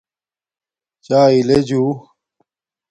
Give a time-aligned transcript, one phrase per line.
[1.05, 1.83] چاݵے لے جُو